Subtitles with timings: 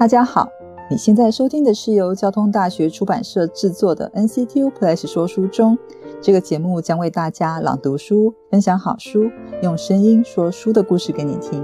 [0.00, 0.48] 大家好，
[0.88, 5.76] 你现在收听的是由交通大学出版社制作的 NCTU Plus 说书中。
[6.22, 9.30] 这个节目将为大家朗读书，分享好书，
[9.62, 11.62] 用声音说书的故事给你听。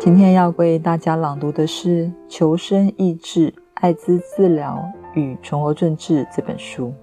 [0.00, 4.82] 今天要为大家朗读的是《求生意志：艾滋治疗
[5.12, 6.94] 与存活政治》这本书，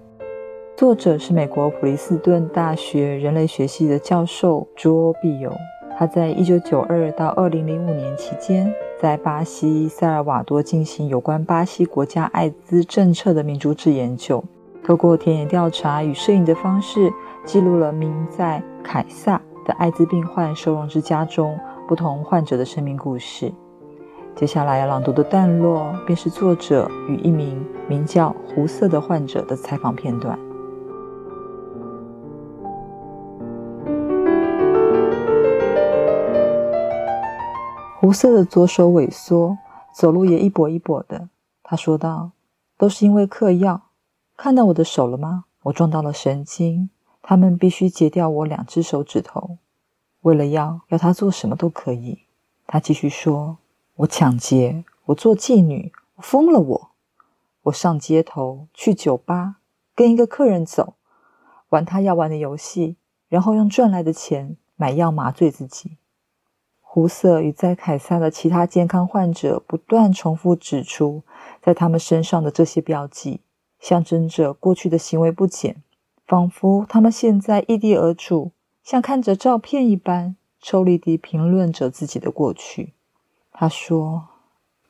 [0.76, 5.52] 作者是美国普林斯顿大学人类学系的教授卓必友。
[6.02, 14.42] 他在一九九二到二零零五年期间，在巴西塞尔瓦多进行有关巴西国家艾滋政策的民主制研究，
[14.82, 17.08] 透过田野调查与摄影的方式，
[17.44, 21.56] 记录了名在凯撒的艾滋病患收容之家中
[21.86, 23.52] 不同患者的生命故事。
[24.34, 30.36] 接下来要朗读的段落，便是作者与一名名叫胡瑟的患者的采访片段。
[38.02, 39.56] 胡色的左手萎缩，
[39.94, 41.28] 走路也一跛一跛的。
[41.62, 42.32] 他说道
[42.76, 43.80] ：“都是因为嗑药。
[44.36, 45.44] 看到我的手了吗？
[45.62, 46.90] 我撞到了神经，
[47.22, 49.58] 他们必须截掉我两只手指头。
[50.22, 52.22] 为了药，要他做什么都可以。”
[52.66, 53.58] 他继续说
[53.94, 56.58] ：“我抢劫，我做妓女，我疯了！
[56.58, 56.90] 我，
[57.62, 59.58] 我上街头，去酒吧，
[59.94, 60.94] 跟一个客人走，
[61.68, 62.96] 玩他要玩的游戏，
[63.28, 65.98] 然后用赚来的钱买药麻醉自己。”
[66.94, 71.22] 胡瑟与在凯撒的其他健康患者不断重复指出，
[71.62, 73.40] 在他们身上的这些标记，
[73.80, 75.82] 象征着过去的行为不检，
[76.26, 78.52] 仿佛他们现在异地而处，
[78.84, 82.92] 像看着照片一般，抽离地评论着自己的过去。
[83.50, 84.28] 他说：“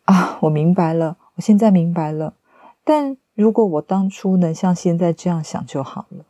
[0.07, 2.35] 啊，我明白了，我现在明白了。
[2.83, 6.25] 但如果我当初能像现在这样想就好了。”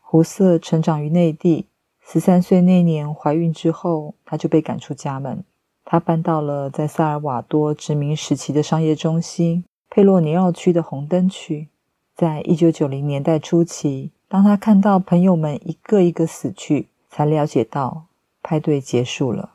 [0.00, 1.66] 胡瑟成长于内地。
[2.06, 5.42] 十三岁那年怀孕之后，她就被赶出家门。
[5.84, 11.68] 她搬到了在萨尔瓦多殖民时期的商业中心佩洛尼奥区的红灯区。
[12.14, 18.04] 在一九九零年代初期，当她看到朋友们一个一个死去，才了解到
[18.42, 19.54] 派对结束了。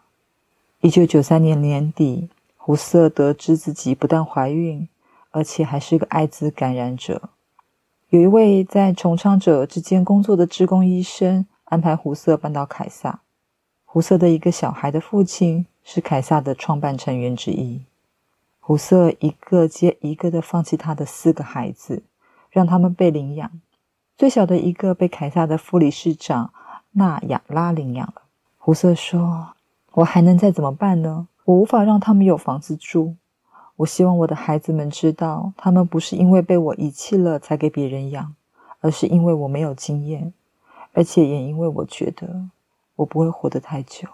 [0.82, 4.90] 一九九三年年底，胡瑟得知自己不但怀孕，
[5.30, 7.30] 而且还是个艾滋感染者。
[8.10, 11.46] 有一位在重创者之间工作的职工医生。
[11.70, 13.22] 安排胡瑟搬到凯撒。
[13.86, 17.82] 胡瑟的一个小孩的父亲是凯撒的创办成员之一。
[18.60, 22.04] 胡瑟一个接一个的放弃他的四个孩子，
[22.52, 23.50] 让他们被领养。
[24.16, 26.52] 最小的一个被凯撒的副理事长
[26.92, 28.22] 纳亚拉领养了。
[28.58, 29.54] 胡瑟说
[29.94, 31.28] ：“我还能再怎么办呢？
[31.46, 33.16] 我无法让他们有房子住。
[33.78, 38.36] 我希望我的孩子们知道，他们不是因为被我遗弃了才给别人养，
[38.82, 40.34] 而是因为我没有经验。”
[40.94, 42.50] 而且也因为我觉得
[42.96, 44.08] 我不会活得太久，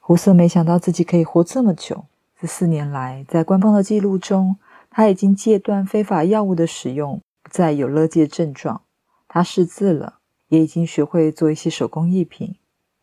[0.00, 2.04] 胡瑟没想到自己可以活这么久。
[2.40, 4.56] 这四年来，在官方的记录中，
[4.90, 8.82] 他已经戒断非法药物的使用，不再有勒戒症状。
[9.28, 12.56] 他识字了，也已经学会做一些手工艺品。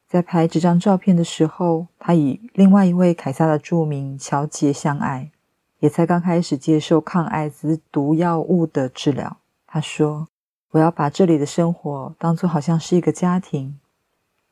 [0.07, 5.31] 在拍这张照片的时候，他与另外一位凯撒的著名乔杰相爱，
[5.79, 9.37] 也才刚开始接受抗艾滋毒药物的治疗。
[9.65, 10.27] 他说。
[10.73, 13.79] 我要把这里的生活当作好像是一个家庭，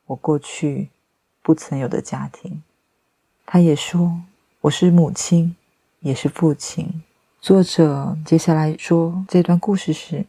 [0.06, 0.90] 我过去
[1.42, 2.62] 不曾有的家庭。
[3.44, 4.20] 他也说
[4.60, 5.56] 我是母亲，
[5.98, 7.02] 也是父亲。
[7.40, 10.24] 作者接下来说这段故事是：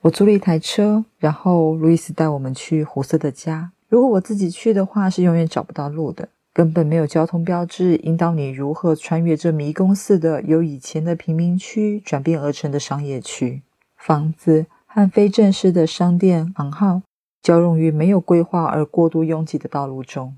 [0.00, 3.70] 我租了一台车，然后路易斯带我们去胡瑟的家。
[3.88, 13.62] 如果我自己去的话，是永远找不到路的，根本没有交通标志引导你如何穿越这迷宫似的由以前的贫民区转变而成的商业区，
[13.96, 14.66] 房子。
[14.92, 17.02] 和非正式的商店行号
[17.40, 20.36] 交融于没有规划而过度拥挤的道路中，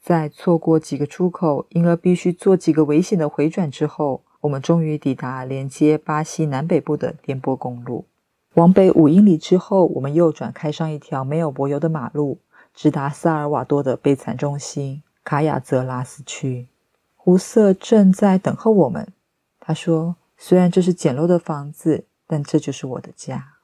[0.00, 8.06] 在错过几个出口，因而必须做几个危险的回转之后，我们终于抵达连接巴西南北部的颠簸公路。
[8.54, 12.38] 往北五英里之后，我们右转开上一条没有柏油的马路，
[12.74, 16.68] 直达萨尔瓦多的悲惨中心卡亚泽拉斯区。
[17.16, 19.12] 胡瑟正在等候我们。
[19.60, 23.56] 他说：“虽然这是简陋的房子，但这就是我的家。”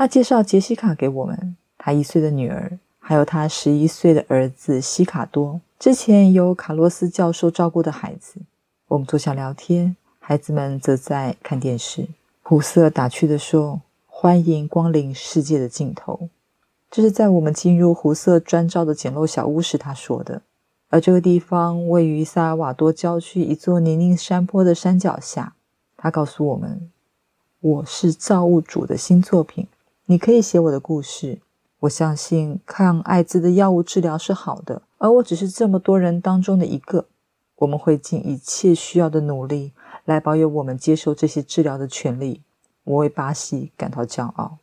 [0.00, 8.40] 他介绍杰西卡给我们，他一岁的女儿，还有他十一岁的儿子西卡多，之前由卡洛斯教授照顾的孩子。
[8.88, 12.08] 我们坐下聊天，孩子们则在看电视。
[12.40, 16.30] 胡瑟打趣地说：“欢迎光临世界的尽头。”
[16.90, 20.40] 这是在我们进入胡瑟专照的简陋小屋时他说的。
[20.88, 25.52] 而这个地方位于萨尔瓦多郊区一座泥泞山坡的山脚下。
[25.98, 26.90] 他告诉我们
[27.60, 29.66] ：“我是造物主的新作品。”
[30.10, 31.38] 你可以写我的故事。
[31.78, 37.06] 我相信抗艾滋的药物治疗是好的，而我只是这么多人当中的一个。
[37.58, 39.72] 我们会尽一切需要的努力
[40.06, 42.42] 来保有我们接受这些治疗的权利。
[42.82, 44.58] 我为巴西感到骄傲。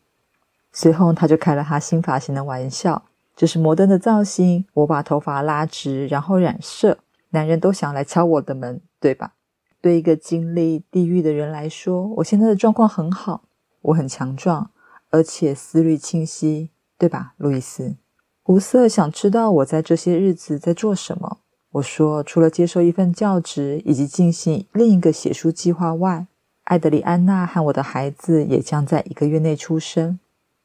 [0.74, 3.04] 随后，他就开了他新发型的玩笑
[3.34, 6.98] ：“这是摩登的造型，我把头发拉直，然后染色。
[7.30, 9.36] 男人都想来敲我的门，对吧？
[9.80, 13.44] 对一个经历地狱的人来说，我现在的状况很好，
[13.84, 14.70] 我很强壮，
[15.10, 17.96] 而且思虑清晰，对吧，路易斯？”
[18.44, 21.40] 胡瑟想知道我在这些日子在做什么。
[21.72, 26.26] 我说，除了接受一份教职以及进行另一个写书计划外，
[26.64, 30.18] 艾德里安娜和我的孩子也将在一个月内出生。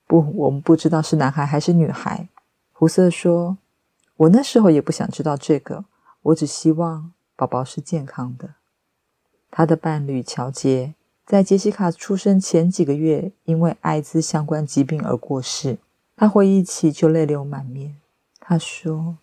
[0.06, 2.28] 不，我们不知道是男孩还是女孩。
[2.72, 3.58] 胡瑟说
[4.16, 5.84] ：“我那时候也不想知道这个，
[6.22, 8.54] 我只希望宝宝是健康的。”
[9.50, 10.94] 他的伴侣乔杰
[11.32, 15.78] 在杰西卡出生前几个月因为艾滋相关疾病而过世。
[16.14, 17.96] 他回忆起就泪流满面。
[18.38, 19.16] 他说：“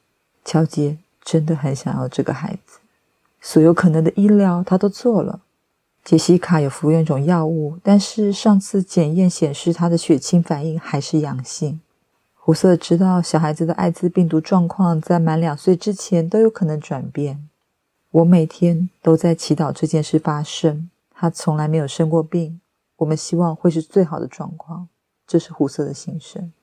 [0.44, 2.80] 乔杰。”真的很想要这个孩子，
[3.40, 5.42] 所有可能的医疗他都做了。
[6.04, 11.80] 杰西卡有服用一种药物，但是上次检验显示他的血清反应还是阳性。
[12.34, 17.48] 胡瑟知道小孩子的艾滋病毒状况在满两岁之前都有可能转变。
[18.10, 20.90] 我每天都在祈祷这件事发生。
[21.21, 22.62] 他从来没有生过病，
[22.95, 24.88] 我们希望会是最好的状况。
[25.27, 26.54] 这是胡瑟的心声。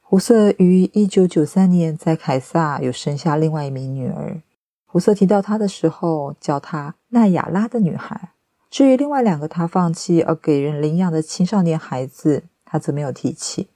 [0.00, 4.42] 胡瑟于一九九三年在凯撒有生下另外一名女儿。
[4.86, 8.32] 胡瑟提到她的时候，叫她奈亚拉的女孩。
[8.68, 13.68] 至于另外两个他放弃而给人领养的青少年孩子，他则没有提起。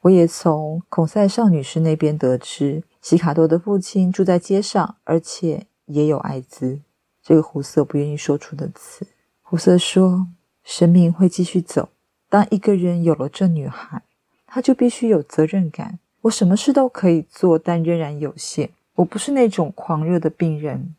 [0.00, 6.80] 我也从孔塞少女士那边得知，西卡多的父亲住在街上，而且也有艾滋。
[7.22, 9.06] 这个胡瑟不愿意说出的词。
[9.52, 10.28] 胡瑟说
[10.64, 11.90] ：“生命会继续走。
[12.30, 14.00] 当一个人有了这女孩。”
[14.48, 15.98] 他就必须有责任感。
[16.22, 18.70] 我什么事都可以做，但仍然有限。
[18.94, 20.96] 我不是那种狂热的病人。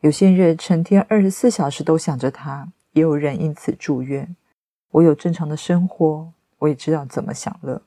[0.00, 4.36] 有些人成天二十四小时都想着他，也有人因此住院。
[4.90, 7.80] 我有正常的生活，我也知道怎么享乐。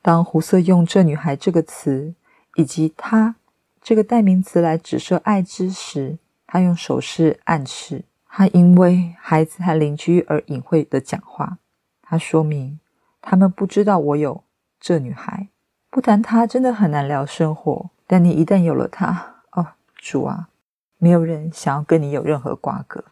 [0.00, 2.14] 当胡瑟用“这女孩”这个词，
[2.54, 3.34] 以及“她”
[3.82, 8.04] 这个代名词来指涉爱之时，他用手势暗示
[8.38, 11.56] 他因为孩子和邻居而隐晦的讲话。
[12.02, 12.78] 他说明。
[13.22, 14.44] 他们不知道我有
[14.78, 15.48] 这女孩，
[15.90, 17.88] 不谈她真的很难聊生活。
[18.06, 19.66] 但你一旦有了她，哦，
[19.96, 20.50] 主啊，
[20.98, 23.02] 没有人想要跟你有任何瓜葛。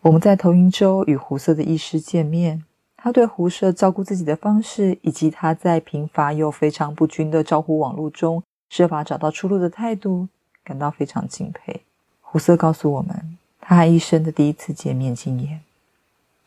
[0.00, 2.64] 我们在投影州与胡瑟的医师见面，
[2.96, 10.26] 他对胡瑟照顾自己的方式，以及他在贫乏又非常不均的招呼网络中设法找到出路的态度，
[10.64, 11.82] 感到非常敬佩。
[12.22, 13.36] 胡瑟告诉我们
[13.68, 15.60] 他和医生的第一次见面经验。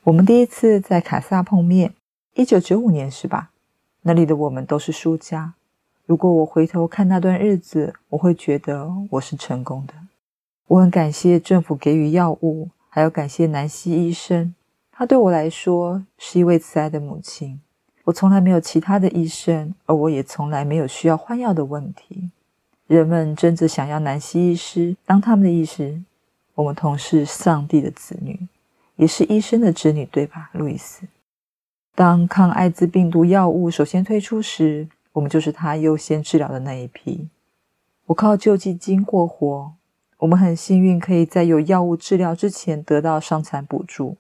[0.04, 1.94] 我们第一次在卡萨碰面。
[2.34, 3.50] 一九九五年是吧？
[4.04, 5.54] 那里的我们都是输家。
[6.06, 9.94] 如果我回头看那段日子，我会觉得我是成功的。
[10.68, 14.56] 我很感谢政府给予药物，还要感谢南希医生，
[14.90, 17.60] 他对我来说是一位慈爱的母亲。
[18.06, 22.30] 我从来没有其他的医生，而我也从来没有需要换药的问题。
[22.88, 26.02] 人们真的想要南希医师当他们的医师。
[26.60, 28.38] 我们同是上帝的子女，
[28.98, 31.08] 也是医生的子女，对吧，路易斯？
[31.96, 37.30] 当抗艾滋病毒药物首先推出时，我们就是他优先治疗的那一批。
[38.08, 39.72] 我靠救济金过活，
[40.18, 44.18] 我们很幸运可以在有药物治疗之前得到伤残补助。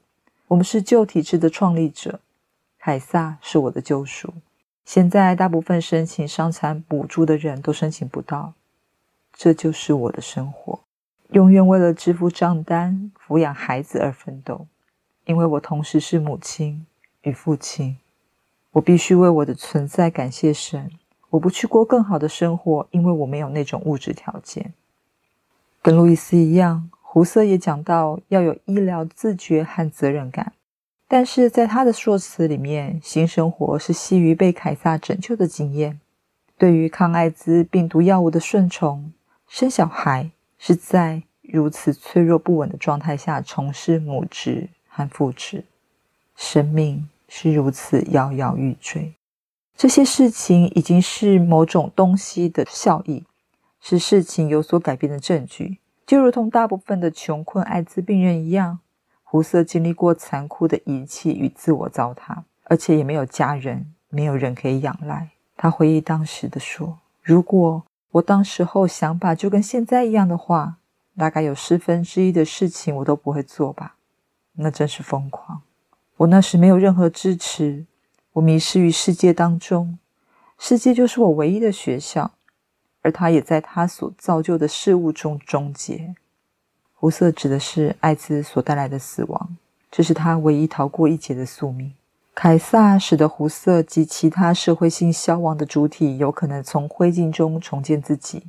[0.47, 2.21] 我们是旧体制的创立者，
[2.79, 4.33] 凯撒是我的救赎。
[4.85, 8.53] 现在大部分申请伤残补助的人都申请不到，
[9.33, 10.79] 这就是我的生活，
[11.31, 14.67] 永远为了支付账单、抚养孩子而奋斗，
[15.25, 16.85] 因为我同时是母亲。
[17.23, 17.97] 与父亲，
[18.71, 20.89] 我必须为我的存在感谢神。
[21.31, 24.73] 我不去过更好的生活，因为我没有那种物质条件。
[25.81, 30.53] 跟路易斯一样，胡瑟也讲到要有医疗自觉和责任感。
[31.09, 35.99] 但是在他的说辞里面，新生活是基于被凯撒拯救的经验，
[36.57, 39.11] 对于抗艾滋病毒药物的顺从，
[39.47, 45.65] 生小孩是在如此脆弱不稳的状态下从事母职和父职。
[46.35, 49.13] 生命是如此摇摇欲坠，
[49.75, 53.25] 这些事情已经是某种东西的效益，
[53.81, 55.79] 是事情有所改变的证据。
[56.05, 58.79] 就如同大部分的穷困艾滋病人一样，
[59.23, 65.29] 胡瑟经历过残酷的遗弃与自我糟蹋，而且也没有家人，没有人可以仰赖。
[65.55, 70.77] 他回忆当时的说：“如果我当时候想法就跟现在一样的话，
[71.15, 73.95] 大概有十分之一的事情我都不会做吧。
[74.53, 75.61] 那真是疯狂。”
[76.17, 77.85] 我那时没有任何支持，
[78.33, 79.97] 我迷失于世界当中，
[80.57, 82.31] 世界就是我唯一的学校。
[83.01, 86.13] 而它也在他所造就的事物中终结。
[86.93, 89.55] 胡色指的是艾滋所带来的死亡，
[89.89, 91.93] 这是他唯一逃过一劫的宿命。
[92.41, 98.43] 凯撒使得胡色及其他社会性消亡的主体有可能从灰烬中重建自己。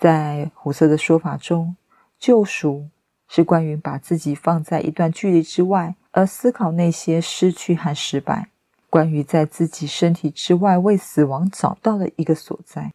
[0.00, 1.76] 在胡色的说法中，
[2.18, 2.88] 救赎
[3.28, 8.48] 是关于把自己放在一段距离之外，而思考那些失去和失败；
[8.90, 12.90] 关于在自己身体之外为死亡找到了一个所在。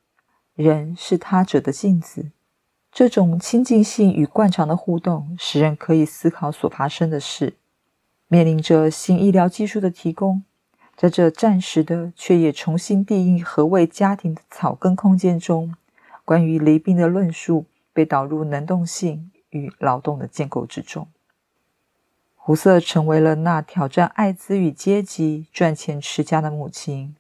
[0.56, 2.30] 人是他者的镜子。
[2.92, 7.54] 这种亲近性与惯常的互动，使人可以思考所发生的事。
[8.32, 10.44] 面临着新医疗技术的提供，
[10.96, 15.76] 在这暂时的却也重新定义何谓家庭的草根空间中，
[16.24, 21.10] 关于离病的论述被导入能动性与劳动的建构之中。
[22.38, 27.14] 胡瑟成为了那挑战艾滋与阶级、赚钱持家的母亲，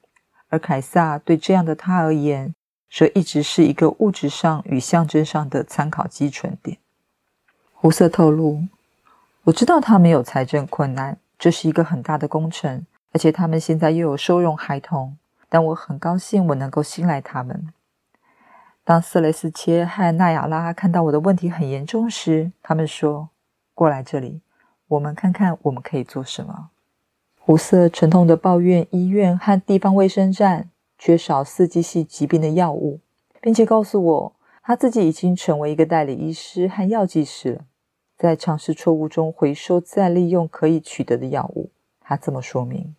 [0.47, 2.55] 而凯撒对这样的他而言。
[2.93, 6.77] 则一直是一个物质上与象征上的参考基准点。
[7.73, 8.63] 胡瑟透露
[9.43, 15.17] ：“我知道他们有财政困难，这是一个很大的工程，而且他们现在又有收容孩童。
[15.49, 17.73] 但我很高兴我能够信赖他们。
[18.83, 23.29] 当瑟雷斯切和纳亚拉看到我的问题很严重时，他们说
[23.73, 24.41] ：‘过来这里，
[24.87, 26.69] 我们看看我们可以做什么。’
[27.39, 30.69] 胡瑟沉痛地抱怨医院和地方卫生站。”
[30.99, 32.99] 缺少四季系疾病的药物，
[33.41, 37.61] 并且告诉我他自己已经成为一个代理医师和药剂师了，
[38.21, 41.71] 在尝试错误中回收再利用可以取得的药物。
[41.99, 42.95] 他这么说明：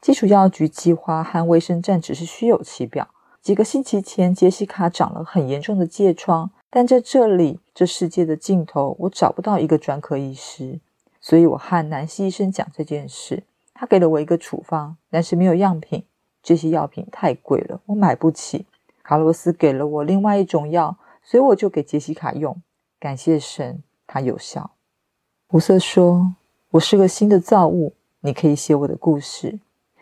[0.00, 3.08] 基础药局计划和卫生站只是虚有其表。
[3.42, 10.80] 几个星期前，杰西卡长了很严重的疥疮，但在这里，这世界的尽头，我找不到一个专科医师，
[11.20, 13.42] 所以我和南希医生讲这件事。
[13.74, 16.02] 他给了我一个处方，但是没有样品。
[16.42, 18.64] 这些药品太贵了，我买不起。
[19.02, 22.56] 卡洛斯给了我另外一种药，所以我就给杰西卡用。
[22.98, 24.70] 感谢神，它有效。
[25.48, 26.34] 胡瑟说
[26.72, 29.58] ：“我是个新的造物，你可以写我的故事。”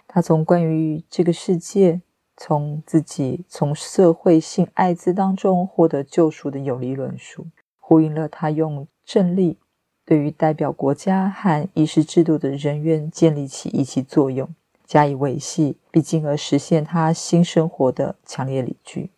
[0.06, 2.00] 他从关于这个世界，
[2.36, 7.46] 从自己从社会性艾滋当中获得救赎的有力论述，
[7.80, 9.58] 呼应了他用正力
[10.04, 14.48] 对于代表国家和医师制度的人员建立起一起作用。
[14.86, 19.10] 加以维系，并进而实现他新生活的强烈理据。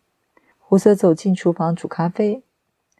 [0.57, 2.41] 胡瑟走进厨房煮咖啡，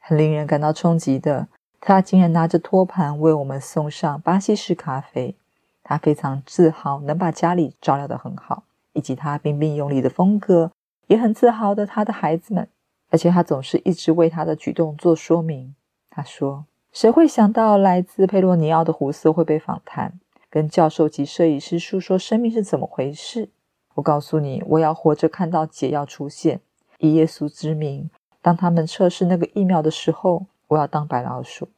[0.01, 1.47] 很令人感到冲击的，
[1.79, 5.35] 他竟然拿着托盘为我们送上巴西式咖啡。
[5.83, 10.71] 他非常自豪能把家里照料得很好，以及他彬彬有礼的风格，
[11.07, 12.67] 也很自豪的他的孩子们。
[13.09, 15.73] 而且他总是一直为他的举动做说明。
[16.09, 20.19] 他说：“谁会想到来自佩洛尼奥的胡瑟会被访谈？”
[20.49, 23.49] 跟教授及摄影师述说生命是怎么回事。
[23.93, 26.59] 我告诉你，我要活着看到解药出现。
[26.99, 28.09] 以耶稣之名，
[28.41, 31.69] 当他们测试那个疫苗的时候，我要当白老鼠。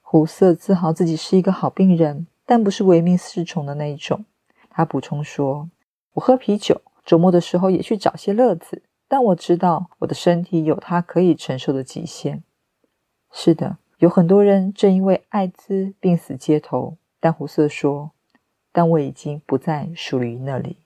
[0.00, 4.24] 胡瑟自豪自己是一个好病人，但不是唯命是从的那一种。
[4.70, 5.68] 他补充说
[6.14, 12.42] ：“我喝啤酒，周末的时候也去找些乐子，但我知道我的身体有它可以承受的极限。”
[13.32, 16.96] 是的，有很多人正因为艾滋病死街头。
[17.18, 18.12] 但胡瑟说
[18.70, 20.76] ：“但我已经不再属于那里。”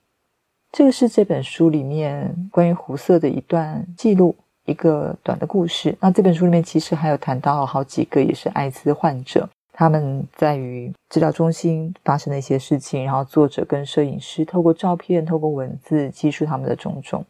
[0.71, 4.35] 这个是这本书里面关于胡瑟的一段记录，
[4.65, 5.95] 一个短的故事。
[5.99, 17.25] 那这本书里面其实还有谈到好几个也是艾滋患者，他们在于治疗中心发生的一些事情，然后作者跟摄影师透过照片、透过文字记述他们的种种。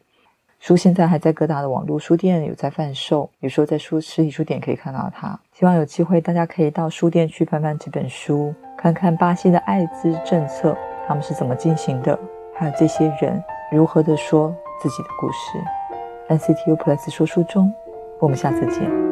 [0.60, 5.40] 书现在还在各大的网络书店有在贩售，有时候在书实体书店可以看到它。
[5.54, 12.20] 希望有机会大家可以到书店去翻翻这本书，看看巴西的艾滋政策他们是怎么进行的，
[12.54, 15.81] 还有这些人如何的说自己的故事。
[16.32, 17.74] NCTU Plus 说书中，
[18.20, 19.11] 我们下次见。